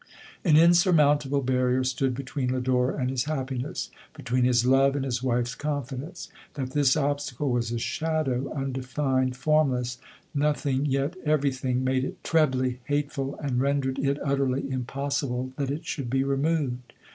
[0.43, 5.53] An insurmountable barrier stood between Lodore and his happiness— between his love and his wife's
[5.53, 9.99] confidence; that this obstacle was a shadow— undefined— formless—
[10.33, 15.85] nothing— vet every thing, made it trebly hateful, and rendered it utterly impossible that it
[15.85, 16.93] should be removed.